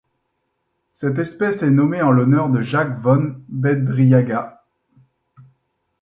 Cette 0.93 1.19
espèce 1.19 1.61
est 1.61 1.69
nommée 1.69 2.01
en 2.01 2.09
l'honneur 2.09 2.49
de 2.49 2.59
Jacques 2.61 2.97
von 2.99 3.35
Bedriaga. 3.49 4.63